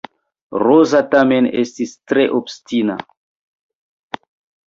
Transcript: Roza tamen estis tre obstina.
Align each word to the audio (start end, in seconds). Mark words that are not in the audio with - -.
Roza 0.61 1.01
tamen 1.09 1.49
estis 1.63 1.93
tre 2.13 2.25
obstina. 2.39 2.95